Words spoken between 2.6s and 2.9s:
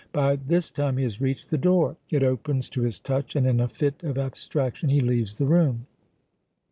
to